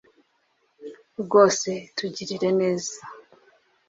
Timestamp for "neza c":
2.59-3.01